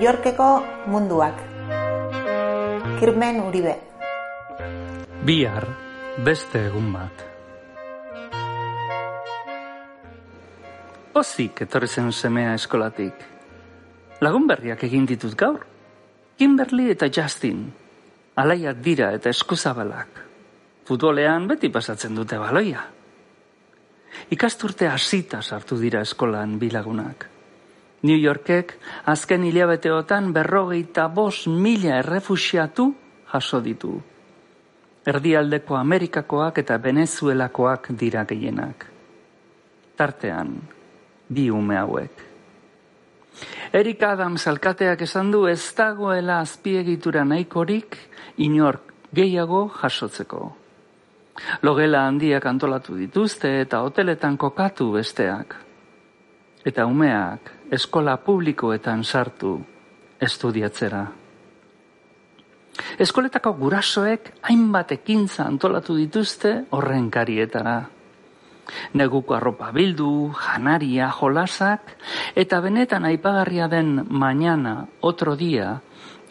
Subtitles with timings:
[0.00, 1.36] Yorkeko munduak.
[3.00, 3.74] Kirmen Uribe.
[5.28, 5.66] Bihar
[6.24, 7.24] beste egun bat.
[11.20, 13.12] Ozik etorri zen semea eskolatik.
[14.24, 15.66] Lagun berriak egin ditut gaur.
[16.38, 17.66] Kimberly eta Justin.
[18.40, 20.22] Alaiak dira eta eskuzabalak.
[20.88, 22.86] Futbolean beti pasatzen dute baloia.
[24.32, 27.28] Ikasturte hasita sartu dira eskolan bilagunak.
[28.02, 32.94] New Yorkek azken hilabeteotan berrogeita bos mila errefusiatu
[33.32, 33.92] jaso ditu.
[35.06, 38.86] Erdialdeko Amerikakoak eta Venezuelakoak dira gehienak.
[39.96, 40.56] Tartean,
[41.28, 42.24] bi ume hauek.
[43.72, 47.96] Erik Adams alkateak esan du ez dagoela azpiegitura nahikorik
[48.36, 50.56] inork gehiago jasotzeko.
[51.62, 55.54] Logela handiak antolatu dituzte eta hoteletan kokatu besteak.
[56.64, 59.60] Eta umeak eskola publikoetan sartu
[60.20, 61.06] estudiatzera.
[63.00, 67.78] Eskoletako gurasoek hainbat ekintza antolatu dituzte horren karietara.
[68.94, 71.96] Neguko arropa bildu, janaria, jolasak,
[72.38, 75.80] eta benetan aipagarria den mañana, otro dia,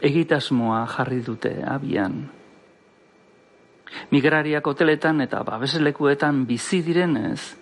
[0.00, 2.26] egitasmoa jarri dute abian.
[4.10, 7.56] Migrariak hoteletan eta babeslekuetan bizi direnez,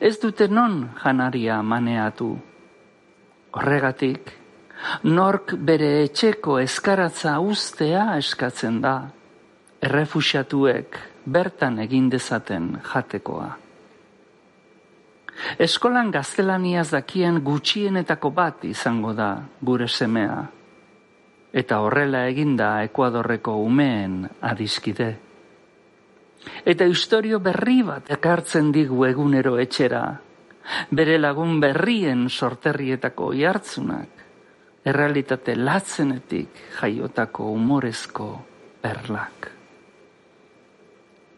[0.00, 2.47] ez dute non janaria maneatu.
[3.56, 4.32] Horregatik,
[5.08, 8.96] nork bere etxeko eskaratza ustea eskatzen da,
[9.80, 13.48] errefusiatuek bertan egin dezaten jatekoa.
[15.58, 19.30] Eskolan gaztelaniaz dakien gutxienetako bat izango da
[19.62, 20.38] gure semea,
[21.52, 25.12] eta horrela eginda Ekuadorreko umeen adiskide.
[26.66, 30.02] Eta historio berri bat ekartzen digu egunero etxera,
[30.90, 34.24] bere lagun berrien sorterrietako jartzunak,
[34.84, 38.28] errealitate latzenetik jaiotako umorezko
[38.82, 39.50] perlak.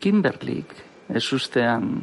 [0.00, 0.75] Kimberlik,
[1.12, 2.00] ez ustean,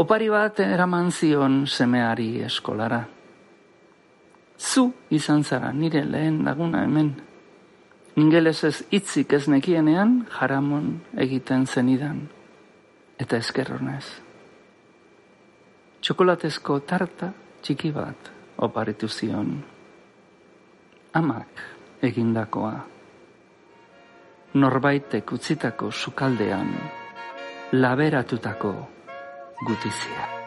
[0.00, 3.02] opari bat eraman zion semeari eskolara.
[4.58, 7.12] Zu izan zara nire lehen laguna hemen.
[8.18, 12.24] Ingeles ez itzik ez nekienean jaramon egiten zenidan.
[13.18, 14.27] Eta eskerronez.
[16.08, 17.26] Txokolatezko tarta
[17.60, 18.30] txiki bat
[18.64, 19.50] oparitu zion.
[21.20, 21.60] Amak
[22.08, 22.72] egindakoa.
[24.64, 26.72] Norbaitek utzitako sukaldean
[27.76, 28.72] laberatutako
[29.68, 30.37] gutizia.